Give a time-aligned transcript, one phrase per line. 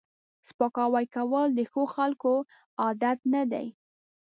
[0.49, 2.33] سپکاوی کول د ښو خلکو
[2.81, 3.67] عادت نه دی